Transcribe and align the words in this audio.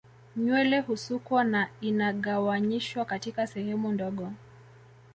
Nywele 0.35 0.79
husukwa 0.79 1.43
na 1.43 1.69
inagawanyishwa 1.81 3.05
katika 3.05 3.47
sehemu 3.47 3.91
ndogo 3.91 4.31